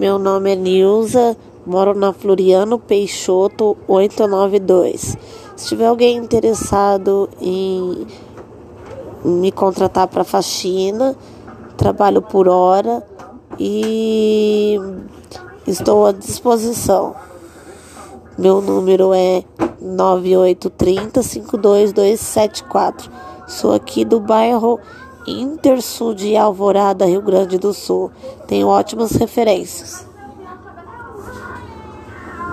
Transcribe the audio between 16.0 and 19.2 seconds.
à disposição. Meu número